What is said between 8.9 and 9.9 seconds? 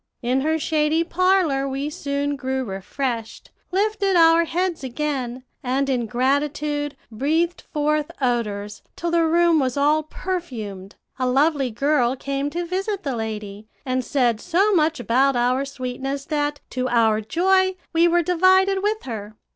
till the room was